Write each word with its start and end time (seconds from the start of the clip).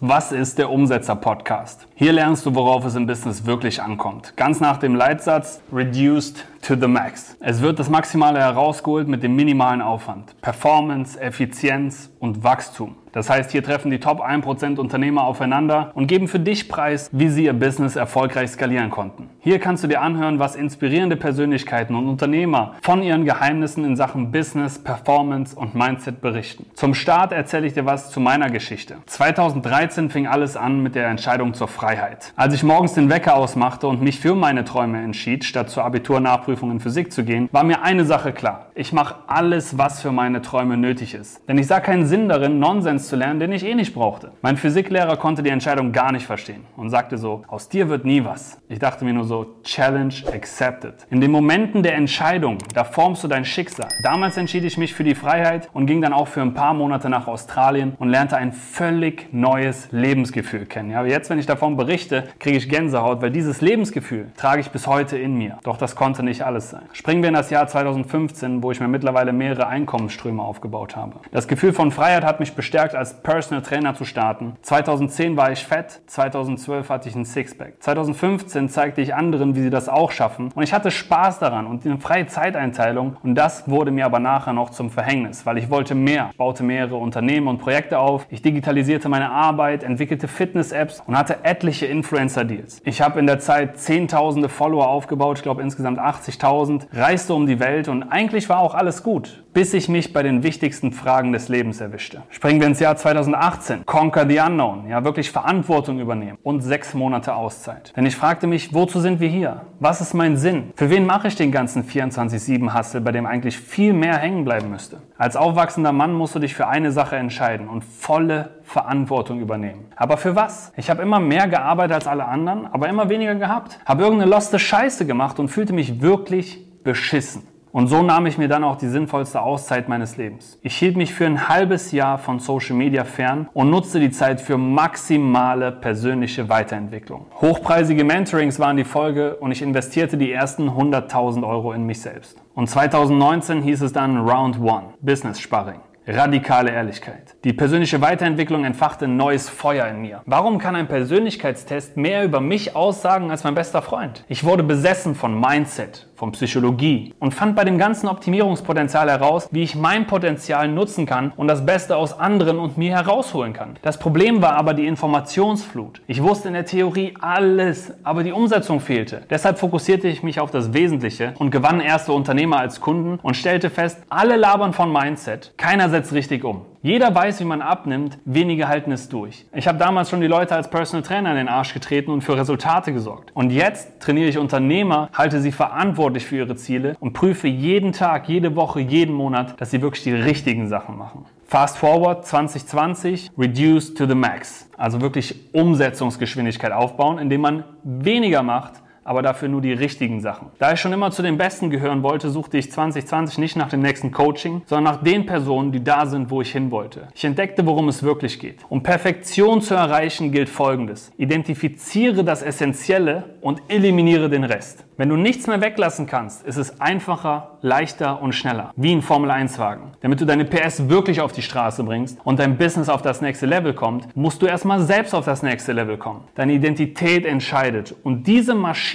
Was 0.00 0.32
ist 0.32 0.58
der 0.58 0.70
Umsetzer-Podcast? 0.70 1.86
Hier 1.94 2.12
lernst 2.12 2.44
du, 2.44 2.54
worauf 2.56 2.84
es 2.84 2.96
im 2.96 3.06
Business 3.06 3.46
wirklich 3.46 3.80
ankommt. 3.80 4.36
Ganz 4.36 4.58
nach 4.58 4.78
dem 4.78 4.96
Leitsatz 4.96 5.62
Reduced 5.72 6.44
to 6.62 6.74
the 6.74 6.88
Max. 6.88 7.36
Es 7.38 7.60
wird 7.60 7.78
das 7.78 7.88
Maximale 7.88 8.40
herausgeholt 8.40 9.06
mit 9.06 9.22
dem 9.22 9.36
minimalen 9.36 9.80
Aufwand. 9.80 10.34
Performance, 10.40 11.18
Effizienz 11.20 12.10
und 12.18 12.42
Wachstum. 12.42 12.96
Das 13.14 13.30
heißt, 13.30 13.52
hier 13.52 13.62
treffen 13.62 13.92
die 13.92 14.00
Top 14.00 14.20
1% 14.20 14.78
Unternehmer 14.80 15.22
aufeinander 15.22 15.92
und 15.94 16.08
geben 16.08 16.26
für 16.26 16.40
dich 16.40 16.68
preis, 16.68 17.10
wie 17.12 17.28
sie 17.28 17.44
ihr 17.44 17.52
Business 17.52 17.94
erfolgreich 17.94 18.50
skalieren 18.50 18.90
konnten. 18.90 19.30
Hier 19.38 19.60
kannst 19.60 19.84
du 19.84 19.88
dir 19.88 20.02
anhören, 20.02 20.40
was 20.40 20.56
inspirierende 20.56 21.14
Persönlichkeiten 21.14 21.94
und 21.94 22.08
Unternehmer 22.08 22.74
von 22.82 23.04
ihren 23.04 23.24
Geheimnissen 23.24 23.84
in 23.84 23.94
Sachen 23.94 24.32
Business, 24.32 24.82
Performance 24.82 25.54
und 25.54 25.76
Mindset 25.76 26.20
berichten. 26.20 26.66
Zum 26.74 26.92
Start 26.92 27.30
erzähle 27.32 27.68
ich 27.68 27.74
dir 27.74 27.86
was 27.86 28.10
zu 28.10 28.18
meiner 28.18 28.50
Geschichte. 28.50 28.96
2013 29.06 30.10
fing 30.10 30.26
alles 30.26 30.56
an 30.56 30.82
mit 30.82 30.96
der 30.96 31.06
Entscheidung 31.06 31.54
zur 31.54 31.68
Freiheit. 31.68 32.32
Als 32.34 32.52
ich 32.52 32.64
morgens 32.64 32.94
den 32.94 33.10
Wecker 33.10 33.36
ausmachte 33.36 33.86
und 33.86 34.02
mich 34.02 34.18
für 34.18 34.34
meine 34.34 34.64
Träume 34.64 35.00
entschied, 35.00 35.44
statt 35.44 35.70
zur 35.70 35.84
Abiturnachprüfung 35.84 36.72
in 36.72 36.80
Physik 36.80 37.12
zu 37.12 37.22
gehen, 37.22 37.48
war 37.52 37.62
mir 37.62 37.82
eine 37.82 38.04
Sache 38.04 38.32
klar. 38.32 38.70
Ich 38.74 38.92
mache 38.92 39.14
alles, 39.28 39.78
was 39.78 40.02
für 40.02 40.10
meine 40.10 40.42
Träume 40.42 40.76
nötig 40.76 41.14
ist. 41.14 41.48
Denn 41.48 41.58
ich 41.58 41.68
sah 41.68 41.78
keinen 41.78 42.06
Sinn 42.06 42.28
darin, 42.28 42.58
Nonsens 42.58 43.03
zu 43.08 43.16
lernen, 43.16 43.40
den 43.40 43.52
ich 43.52 43.64
eh 43.64 43.74
nicht 43.74 43.94
brauchte. 43.94 44.32
Mein 44.42 44.56
Physiklehrer 44.56 45.16
konnte 45.16 45.42
die 45.42 45.50
Entscheidung 45.50 45.92
gar 45.92 46.12
nicht 46.12 46.26
verstehen 46.26 46.64
und 46.76 46.90
sagte 46.90 47.18
so, 47.18 47.42
aus 47.48 47.68
dir 47.68 47.88
wird 47.88 48.04
nie 48.04 48.24
was. 48.24 48.58
Ich 48.68 48.78
dachte 48.78 49.04
mir 49.04 49.12
nur 49.12 49.24
so, 49.24 49.56
Challenge 49.62 50.14
accepted. 50.32 50.94
In 51.10 51.20
den 51.20 51.30
Momenten 51.30 51.82
der 51.82 51.94
Entscheidung, 51.94 52.58
da 52.74 52.84
formst 52.84 53.22
du 53.24 53.28
dein 53.28 53.44
Schicksal. 53.44 53.88
Damals 54.02 54.36
entschied 54.36 54.64
ich 54.64 54.78
mich 54.78 54.94
für 54.94 55.04
die 55.04 55.14
Freiheit 55.14 55.68
und 55.72 55.86
ging 55.86 56.00
dann 56.00 56.12
auch 56.12 56.28
für 56.28 56.42
ein 56.42 56.54
paar 56.54 56.74
Monate 56.74 57.08
nach 57.08 57.26
Australien 57.26 57.94
und 57.98 58.08
lernte 58.08 58.36
ein 58.36 58.52
völlig 58.52 59.32
neues 59.32 59.88
Lebensgefühl 59.92 60.66
kennen. 60.66 60.90
Ja, 60.90 61.04
jetzt, 61.04 61.30
wenn 61.30 61.38
ich 61.38 61.46
davon 61.46 61.76
berichte, 61.76 62.24
kriege 62.38 62.56
ich 62.56 62.68
Gänsehaut, 62.68 63.22
weil 63.22 63.30
dieses 63.30 63.60
Lebensgefühl 63.60 64.32
trage 64.36 64.60
ich 64.60 64.70
bis 64.70 64.86
heute 64.86 65.18
in 65.18 65.34
mir. 65.34 65.58
Doch 65.64 65.76
das 65.76 65.96
konnte 65.96 66.22
nicht 66.22 66.42
alles 66.42 66.70
sein. 66.70 66.82
Springen 66.92 67.22
wir 67.22 67.28
in 67.28 67.34
das 67.34 67.50
Jahr 67.50 67.66
2015, 67.66 68.62
wo 68.62 68.70
ich 68.70 68.80
mir 68.80 68.88
mittlerweile 68.88 69.32
mehrere 69.32 69.66
Einkommensströme 69.66 70.42
aufgebaut 70.42 70.96
habe. 70.96 71.20
Das 71.32 71.48
Gefühl 71.48 71.72
von 71.72 71.90
Freiheit 71.90 72.24
hat 72.24 72.40
mich 72.40 72.54
bestärkt, 72.54 72.93
gesagt, 72.94 72.96
als 72.96 73.22
Personal 73.22 73.62
Trainer 73.62 73.94
zu 73.94 74.04
starten. 74.04 74.54
2010 74.62 75.36
war 75.36 75.52
ich 75.52 75.64
fett, 75.64 76.00
2012 76.06 76.88
hatte 76.88 77.08
ich 77.08 77.14
ein 77.14 77.24
Sixpack. 77.24 77.82
2015 77.82 78.68
zeigte 78.68 79.00
ich 79.00 79.14
anderen, 79.14 79.54
wie 79.54 79.62
sie 79.62 79.70
das 79.70 79.88
auch 79.88 80.10
schaffen. 80.10 80.50
Und 80.54 80.62
ich 80.62 80.72
hatte 80.72 80.90
Spaß 80.90 81.38
daran 81.40 81.66
und 81.66 81.84
eine 81.84 81.98
freie 81.98 82.26
Zeiteinteilung. 82.26 83.16
Und 83.22 83.34
das 83.34 83.68
wurde 83.68 83.90
mir 83.90 84.06
aber 84.06 84.18
nachher 84.18 84.52
noch 84.52 84.70
zum 84.70 84.90
Verhängnis, 84.90 85.44
weil 85.46 85.58
ich 85.58 85.70
wollte 85.70 85.94
mehr. 85.94 86.30
Ich 86.32 86.38
baute 86.38 86.62
mehrere 86.62 86.96
Unternehmen 86.96 87.48
und 87.48 87.58
Projekte 87.58 87.98
auf. 87.98 88.26
Ich 88.30 88.42
digitalisierte 88.42 89.08
meine 89.08 89.30
Arbeit, 89.30 89.82
entwickelte 89.82 90.28
Fitness-Apps 90.28 91.02
und 91.06 91.18
hatte 91.18 91.44
etliche 91.44 91.86
Influencer-Deals. 91.86 92.80
Ich 92.84 93.02
habe 93.02 93.18
in 93.18 93.26
der 93.26 93.38
Zeit 93.38 93.78
zehntausende 93.78 94.48
Follower 94.48 94.88
aufgebaut, 94.88 95.38
ich 95.38 95.42
glaube 95.42 95.62
insgesamt 95.62 95.98
80.000, 95.98 96.86
reiste 96.92 97.34
um 97.34 97.46
die 97.46 97.60
Welt 97.60 97.88
und 97.88 98.04
eigentlich 98.04 98.48
war 98.48 98.58
auch 98.58 98.74
alles 98.74 99.02
gut, 99.02 99.43
bis 99.54 99.72
ich 99.72 99.88
mich 99.88 100.12
bei 100.12 100.24
den 100.24 100.42
wichtigsten 100.42 100.92
Fragen 100.92 101.32
des 101.32 101.48
Lebens 101.48 101.80
erwischte. 101.80 102.22
Springen 102.28 102.60
wir 102.60 102.66
ins 102.66 102.80
Jahr 102.80 102.96
2018. 102.96 103.86
Conquer 103.86 104.28
the 104.28 104.40
Unknown. 104.40 104.88
Ja, 104.88 105.04
wirklich 105.04 105.30
Verantwortung 105.30 106.00
übernehmen. 106.00 106.36
Und 106.42 106.60
sechs 106.60 106.92
Monate 106.92 107.34
Auszeit. 107.34 107.92
Denn 107.96 108.04
ich 108.04 108.16
fragte 108.16 108.48
mich, 108.48 108.74
wozu 108.74 108.98
sind 108.98 109.20
wir 109.20 109.28
hier? 109.28 109.62
Was 109.78 110.00
ist 110.00 110.12
mein 110.12 110.36
Sinn? 110.36 110.72
Für 110.74 110.90
wen 110.90 111.06
mache 111.06 111.28
ich 111.28 111.36
den 111.36 111.52
ganzen 111.52 111.84
24-7-Hustle, 111.84 113.00
bei 113.00 113.12
dem 113.12 113.26
eigentlich 113.26 113.56
viel 113.56 113.92
mehr 113.92 114.18
hängen 114.18 114.44
bleiben 114.44 114.70
müsste? 114.70 114.98
Als 115.16 115.36
aufwachsender 115.36 115.92
Mann 115.92 116.12
musst 116.12 116.34
du 116.34 116.40
dich 116.40 116.54
für 116.54 116.66
eine 116.66 116.90
Sache 116.90 117.14
entscheiden 117.14 117.68
und 117.68 117.84
volle 117.84 118.60
Verantwortung 118.64 119.40
übernehmen. 119.40 119.86
Aber 119.94 120.16
für 120.16 120.34
was? 120.34 120.72
Ich 120.76 120.90
habe 120.90 121.02
immer 121.02 121.20
mehr 121.20 121.46
gearbeitet 121.46 121.94
als 121.94 122.06
alle 122.08 122.24
anderen, 122.24 122.66
aber 122.66 122.88
immer 122.88 123.08
weniger 123.08 123.36
gehabt. 123.36 123.78
Habe 123.86 124.02
irgendeine 124.02 124.30
loste 124.30 124.58
Scheiße 124.58 125.06
gemacht 125.06 125.38
und 125.38 125.48
fühlte 125.48 125.72
mich 125.72 126.00
wirklich 126.00 126.82
beschissen. 126.82 127.53
Und 127.74 127.88
so 127.88 128.04
nahm 128.04 128.26
ich 128.26 128.38
mir 128.38 128.46
dann 128.46 128.62
auch 128.62 128.76
die 128.76 128.86
sinnvollste 128.86 129.42
Auszeit 129.42 129.88
meines 129.88 130.16
Lebens. 130.16 130.60
Ich 130.62 130.76
hielt 130.76 130.96
mich 130.96 131.12
für 131.12 131.26
ein 131.26 131.48
halbes 131.48 131.90
Jahr 131.90 132.18
von 132.18 132.38
Social 132.38 132.76
Media 132.76 133.02
fern 133.02 133.48
und 133.52 133.68
nutzte 133.68 133.98
die 133.98 134.12
Zeit 134.12 134.40
für 134.40 134.56
maximale 134.56 135.72
persönliche 135.72 136.48
Weiterentwicklung. 136.48 137.26
Hochpreisige 137.40 138.04
Mentorings 138.04 138.60
waren 138.60 138.76
die 138.76 138.84
Folge 138.84 139.34
und 139.38 139.50
ich 139.50 139.60
investierte 139.60 140.16
die 140.16 140.30
ersten 140.30 140.68
100.000 140.68 141.44
Euro 141.44 141.72
in 141.72 141.84
mich 141.84 142.00
selbst. 142.00 142.40
Und 142.54 142.70
2019 142.70 143.62
hieß 143.62 143.82
es 143.82 143.92
dann 143.92 144.18
Round 144.18 144.60
One, 144.60 144.94
Business 145.00 145.40
Sparring. 145.40 145.80
Radikale 146.06 146.70
Ehrlichkeit. 146.70 147.34
Die 147.44 147.54
persönliche 147.54 147.98
Weiterentwicklung 148.02 148.66
entfachte 148.66 149.08
neues 149.08 149.48
Feuer 149.48 149.86
in 149.86 150.02
mir. 150.02 150.20
Warum 150.26 150.58
kann 150.58 150.76
ein 150.76 150.86
Persönlichkeitstest 150.86 151.96
mehr 151.96 152.24
über 152.24 152.40
mich 152.40 152.76
aussagen 152.76 153.30
als 153.30 153.42
mein 153.42 153.54
bester 153.54 153.80
Freund? 153.80 154.22
Ich 154.28 154.44
wurde 154.44 154.62
besessen 154.64 155.14
von 155.14 155.40
Mindset, 155.40 156.06
von 156.16 156.32
Psychologie 156.32 157.14
und 157.18 157.34
fand 157.34 157.56
bei 157.56 157.64
dem 157.64 157.78
ganzen 157.78 158.08
Optimierungspotenzial 158.08 159.10
heraus, 159.10 159.48
wie 159.50 159.62
ich 159.62 159.74
mein 159.74 160.06
Potenzial 160.06 160.68
nutzen 160.68 161.06
kann 161.06 161.32
und 161.36 161.48
das 161.48 161.64
Beste 161.66 161.96
aus 161.96 162.18
anderen 162.18 162.58
und 162.58 162.78
mir 162.78 162.92
herausholen 162.92 163.52
kann. 163.52 163.76
Das 163.82 163.98
Problem 163.98 164.42
war 164.42 164.54
aber 164.54 164.74
die 164.74 164.86
Informationsflut. 164.86 166.00
Ich 166.06 166.22
wusste 166.22 166.48
in 166.48 166.54
der 166.54 166.66
Theorie 166.66 167.14
alles, 167.20 167.92
aber 168.02 168.22
die 168.22 168.32
Umsetzung 168.32 168.80
fehlte. 168.80 169.22
Deshalb 169.30 169.58
fokussierte 169.58 170.08
ich 170.08 170.22
mich 170.22 170.40
auf 170.40 170.50
das 170.50 170.72
Wesentliche 170.72 171.34
und 171.38 171.50
gewann 171.50 171.80
erste 171.80 172.12
Unternehmer 172.12 172.58
als 172.58 172.80
Kunden 172.80 173.18
und 173.22 173.36
stellte 173.36 173.70
fest, 173.70 174.02
alle 174.08 174.36
labern 174.36 174.72
von 174.72 174.92
Mindset, 174.92 175.52
keiner 175.56 175.88
setzt 175.88 176.12
richtig 176.12 176.44
um. 176.44 176.62
Jeder 176.84 177.14
weiß, 177.14 177.40
wie 177.40 177.46
man 177.46 177.62
abnimmt, 177.62 178.18
wenige 178.26 178.68
halten 178.68 178.92
es 178.92 179.08
durch. 179.08 179.46
Ich 179.54 179.66
habe 179.66 179.78
damals 179.78 180.10
schon 180.10 180.20
die 180.20 180.26
Leute 180.26 180.54
als 180.54 180.68
Personal 180.68 181.02
Trainer 181.02 181.30
in 181.30 181.36
den 181.36 181.48
Arsch 181.48 181.72
getreten 181.72 182.10
und 182.10 182.20
für 182.20 182.36
Resultate 182.36 182.92
gesorgt. 182.92 183.30
Und 183.32 183.52
jetzt 183.52 184.00
trainiere 184.00 184.28
ich 184.28 184.36
Unternehmer, 184.36 185.08
halte 185.14 185.40
sie 185.40 185.50
verantwortlich 185.50 186.26
für 186.26 186.36
ihre 186.36 186.56
Ziele 186.56 186.94
und 187.00 187.14
prüfe 187.14 187.48
jeden 187.48 187.92
Tag, 187.92 188.28
jede 188.28 188.54
Woche, 188.54 188.80
jeden 188.80 189.14
Monat, 189.14 189.58
dass 189.62 189.70
sie 189.70 189.80
wirklich 189.80 190.04
die 190.04 190.12
richtigen 190.12 190.68
Sachen 190.68 190.98
machen. 190.98 191.24
Fast 191.46 191.78
Forward 191.78 192.26
2020, 192.26 193.30
Reduce 193.38 193.94
to 193.94 194.04
the 194.06 194.14
Max. 194.14 194.68
Also 194.76 195.00
wirklich 195.00 195.54
Umsetzungsgeschwindigkeit 195.54 196.72
aufbauen, 196.72 197.16
indem 197.16 197.40
man 197.40 197.64
weniger 197.82 198.42
macht, 198.42 198.83
aber 199.04 199.22
dafür 199.22 199.48
nur 199.48 199.60
die 199.60 199.72
richtigen 199.72 200.20
Sachen. 200.20 200.48
Da 200.58 200.72
ich 200.72 200.80
schon 200.80 200.92
immer 200.92 201.10
zu 201.10 201.22
den 201.22 201.38
Besten 201.38 201.70
gehören 201.70 202.02
wollte, 202.02 202.30
suchte 202.30 202.58
ich 202.58 202.72
2020 202.72 203.38
nicht 203.38 203.56
nach 203.56 203.68
dem 203.68 203.80
nächsten 203.80 204.10
Coaching, 204.10 204.62
sondern 204.66 204.94
nach 204.94 205.02
den 205.02 205.26
Personen, 205.26 205.72
die 205.72 205.84
da 205.84 206.06
sind, 206.06 206.30
wo 206.30 206.40
ich 206.40 206.52
hin 206.52 206.70
wollte. 206.70 207.08
Ich 207.14 207.24
entdeckte, 207.24 207.66
worum 207.66 207.88
es 207.88 208.02
wirklich 208.02 208.38
geht. 208.38 208.60
Um 208.68 208.82
Perfektion 208.82 209.62
zu 209.62 209.74
erreichen, 209.74 210.32
gilt 210.32 210.48
Folgendes. 210.48 211.12
Identifiziere 211.16 212.24
das 212.24 212.42
Essentielle 212.42 213.36
und 213.40 213.62
eliminiere 213.68 214.28
den 214.30 214.44
Rest. 214.44 214.84
Wenn 214.96 215.08
du 215.08 215.16
nichts 215.16 215.48
mehr 215.48 215.60
weglassen 215.60 216.06
kannst, 216.06 216.46
ist 216.46 216.56
es 216.56 216.80
einfacher, 216.80 217.58
leichter 217.62 218.22
und 218.22 218.32
schneller. 218.32 218.72
Wie 218.76 218.94
ein 218.94 219.02
Formel-1-Wagen. 219.02 219.92
Damit 220.00 220.20
du 220.20 220.24
deine 220.24 220.44
PS 220.44 220.88
wirklich 220.88 221.20
auf 221.20 221.32
die 221.32 221.42
Straße 221.42 221.82
bringst 221.82 222.18
und 222.22 222.38
dein 222.38 222.56
Business 222.56 222.88
auf 222.88 223.02
das 223.02 223.20
nächste 223.20 223.46
Level 223.46 223.74
kommt, 223.74 224.16
musst 224.16 224.40
du 224.40 224.46
erstmal 224.46 224.80
selbst 224.82 225.12
auf 225.12 225.24
das 225.24 225.42
nächste 225.42 225.72
Level 225.72 225.98
kommen. 225.98 226.22
Deine 226.36 226.52
Identität 226.52 227.26
entscheidet 227.26 227.92
und 228.04 228.28
diese 228.28 228.54
Maschine 228.54 228.93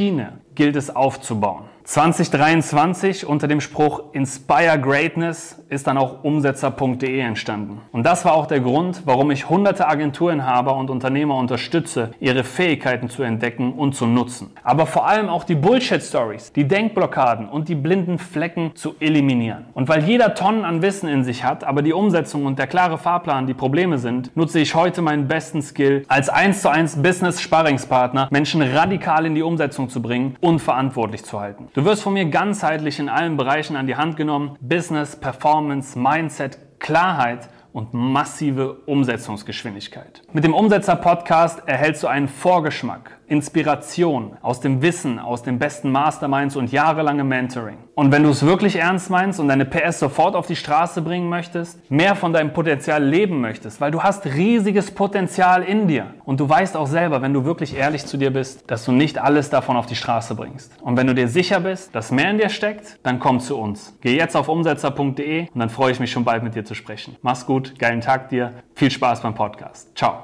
gilt 0.56 0.76
es 0.76 0.96
aufzubauen. 0.96 1.69
2023 1.90 3.26
unter 3.26 3.48
dem 3.48 3.60
Spruch 3.60 4.14
Inspire 4.14 4.80
Greatness 4.80 5.60
ist 5.70 5.88
dann 5.88 5.98
auch 5.98 6.24
umsetzer.de 6.24 7.20
entstanden. 7.20 7.82
Und 7.92 8.06
das 8.06 8.26
war 8.26 8.34
auch 8.34 8.46
der 8.46 8.60
Grund, 8.60 9.02
warum 9.06 9.32
ich 9.32 9.50
hunderte 9.50 9.88
Agenturinhaber 9.88 10.76
und 10.76 10.92
Unternehmer 10.92 11.36
unterstütze, 11.36 12.12
ihre 12.20 12.44
Fähigkeiten 12.44 13.10
zu 13.10 13.24
entdecken 13.24 13.74
und 13.74 13.96
zu 13.96 14.06
nutzen. 14.06 14.52
Aber 14.64 14.86
vor 14.86 15.08
allem 15.08 15.30
auch 15.30 15.44
die 15.44 15.56
Bullshit-Stories, 15.56 16.54
die 16.54 16.68
Denkblockaden 16.68 17.50
und 17.50 17.70
die 17.70 17.74
blinden 17.76 18.20
Flecken 18.20 18.76
zu 18.76 18.94
eliminieren. 19.00 19.66
Und 19.74 19.90
weil 19.90 20.04
jeder 20.04 20.36
Tonnen 20.36 20.66
an 20.66 20.84
Wissen 20.84 21.10
in 21.10 21.24
sich 21.24 21.44
hat, 21.44 21.64
aber 21.64 21.82
die 21.82 21.94
Umsetzung 21.94 22.46
und 22.46 22.60
der 22.60 22.68
klare 22.68 23.00
Fahrplan 23.00 23.48
die 23.48 23.56
Probleme 23.56 23.98
sind, 23.98 24.36
nutze 24.38 24.60
ich 24.60 24.76
heute 24.76 25.02
meinen 25.02 25.28
besten 25.28 25.64
Skill 25.64 26.04
als 26.08 26.30
1 26.30 26.62
zu 26.62 26.70
1 26.70 27.02
Business-Sparringspartner, 27.02 28.28
Menschen 28.30 28.62
radikal 28.62 29.26
in 29.26 29.34
die 29.34 29.42
Umsetzung 29.42 29.90
zu 29.90 30.04
bringen 30.04 30.36
und 30.40 30.60
verantwortlich 30.60 31.26
zu 31.26 31.40
halten. 31.40 31.68
Du 31.80 31.86
wirst 31.86 32.04
von 32.04 32.12
mir 32.12 32.26
ganzheitlich 32.26 33.00
in 33.00 33.08
allen 33.08 33.38
Bereichen 33.38 33.78
an 33.78 33.88
die 33.88 33.96
Hand 33.96 34.18
genommen. 34.18 34.58
Business, 34.60 35.16
Performance, 35.16 35.98
Mindset, 35.98 36.60
Klarheit 36.78 37.48
und 37.72 37.94
massive 37.94 38.82
Umsetzungsgeschwindigkeit. 38.86 40.22
Mit 40.34 40.44
dem 40.44 40.54
Umsetzer 40.54 40.98
Podcast 40.98 41.66
erhältst 41.68 42.04
du 42.04 42.08
einen 42.08 42.28
Vorgeschmack, 42.28 43.18
Inspiration 43.28 44.36
aus 44.42 44.60
dem 44.60 44.82
Wissen, 44.82 45.20
aus 45.20 45.42
den 45.42 45.58
besten 45.58 45.90
Masterminds 45.90 46.58
und 46.58 46.70
jahrelange 46.70 47.24
Mentoring. 47.24 47.78
Und 48.00 48.14
wenn 48.14 48.24
du 48.24 48.30
es 48.30 48.46
wirklich 48.46 48.78
ernst 48.78 49.10
meinst 49.10 49.42
und 49.42 49.50
deine 49.50 49.66
PS 49.66 50.00
sofort 50.00 50.34
auf 50.34 50.48
die 50.48 50.56
Straße 50.56 51.02
bringen 51.02 51.28
möchtest, 51.28 51.92
mehr 51.92 52.16
von 52.16 52.32
deinem 52.32 52.54
Potenzial 52.54 53.04
leben 53.04 53.42
möchtest, 53.42 53.82
weil 53.82 53.92
du 53.92 54.02
hast 54.02 54.26
riesiges 54.26 54.92
Potenzial 54.92 55.64
in 55.64 55.90
dir 55.90 56.14
und 56.24 56.40
du 56.40 56.48
weißt 56.48 56.78
auch 56.78 56.88
selber, 56.88 57.22
wenn 57.22 57.34
du 57.34 57.44
wirklich 57.44 57.76
ehrlich 57.76 58.06
zu 58.06 58.16
dir 58.16 58.32
bist, 58.32 58.72
dass 58.72 58.86
du 58.86 58.94
nicht 58.94 59.18
alles 59.18 59.50
davon 59.50 59.76
auf 59.76 59.86
die 59.86 59.98
Straße 59.98 60.34
bringst. 60.34 60.72
Und 60.82 60.96
wenn 60.96 61.08
du 61.08 61.14
dir 61.14 61.28
sicher 61.28 61.60
bist, 61.60 61.94
dass 61.94 62.10
mehr 62.10 62.32
in 62.32 62.38
dir 62.38 62.48
steckt, 62.48 63.00
dann 63.04 63.20
komm 63.20 63.42
zu 63.42 63.58
uns. 63.58 63.98
Geh 64.00 64.16
jetzt 64.16 64.38
auf 64.38 64.48
umsetzer.de 64.48 65.50
und 65.54 65.60
dann 65.60 65.70
freue 65.70 65.92
ich 65.92 66.00
mich 66.00 66.10
schon 66.10 66.24
bald 66.24 66.42
mit 66.42 66.56
dir 66.56 66.64
zu 66.64 66.76
sprechen. 66.76 67.18
Mach's 67.22 67.46
gut, 67.46 67.78
geilen 67.80 68.00
Tag 68.00 68.30
dir, 68.30 68.54
viel 68.76 68.92
Spaß 68.92 69.24
beim 69.24 69.36
Podcast. 69.36 69.92
Ciao. 69.98 70.24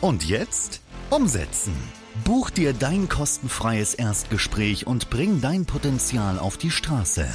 Und 0.00 0.24
jetzt 0.26 0.80
umsetzen. 1.10 1.97
Buch 2.24 2.50
dir 2.50 2.72
dein 2.72 3.08
kostenfreies 3.08 3.94
Erstgespräch 3.94 4.86
und 4.86 5.10
bring 5.10 5.40
dein 5.40 5.64
Potenzial 5.66 6.38
auf 6.38 6.56
die 6.56 6.70
Straße. 6.70 7.26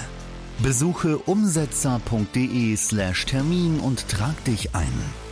Besuche 0.62 1.18
umsetzer.de/termin 1.18 2.78
slash 2.78 3.26
und 3.82 4.08
trag 4.10 4.44
dich 4.46 4.76
ein. 4.76 5.23